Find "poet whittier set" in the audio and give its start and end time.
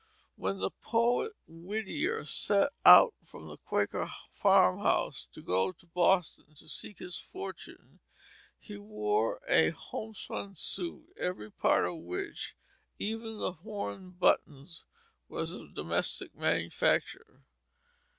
0.71-2.71